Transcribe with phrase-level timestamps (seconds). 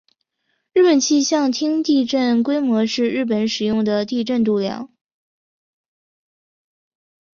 [0.73, 4.89] 日本气象厅地震规模是日本使用的地震度量。